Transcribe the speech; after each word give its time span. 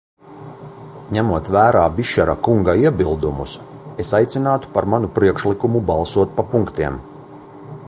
Ņemot 1.17 1.49
vērā 1.55 1.83
Bišera 1.97 2.35
kunga 2.47 2.75
iebildumus, 2.85 3.53
es 4.05 4.11
aicinātu 4.21 4.73
par 4.79 4.89
manu 4.95 5.13
priekšlikumu 5.19 5.85
balsot 5.93 6.35
pa 6.41 6.49
punktiem. 6.57 7.01